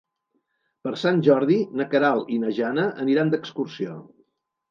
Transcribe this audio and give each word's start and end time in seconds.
Per 0.87 0.93
Sant 1.01 1.19
Jordi 1.27 1.57
na 1.81 1.85
Queralt 1.91 2.33
i 2.35 2.39
na 2.45 2.51
Jana 2.61 2.85
aniran 3.05 3.31
d'excursió. 3.35 4.01